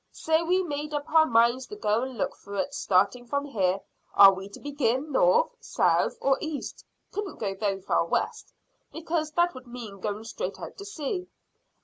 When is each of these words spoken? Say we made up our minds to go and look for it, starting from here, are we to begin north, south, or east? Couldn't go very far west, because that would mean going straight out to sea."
Say 0.13 0.41
we 0.41 0.63
made 0.63 0.95
up 0.95 1.07
our 1.13 1.27
minds 1.27 1.67
to 1.67 1.75
go 1.75 2.01
and 2.01 2.17
look 2.17 2.35
for 2.35 2.55
it, 2.55 2.73
starting 2.73 3.27
from 3.27 3.45
here, 3.45 3.81
are 4.15 4.33
we 4.33 4.49
to 4.49 4.59
begin 4.59 5.11
north, 5.11 5.51
south, 5.59 6.17
or 6.19 6.39
east? 6.41 6.83
Couldn't 7.11 7.37
go 7.37 7.53
very 7.53 7.81
far 7.81 8.05
west, 8.07 8.51
because 8.91 9.31
that 9.33 9.53
would 9.53 9.67
mean 9.67 9.99
going 9.99 10.23
straight 10.23 10.59
out 10.59 10.75
to 10.79 10.85
sea." 10.85 11.27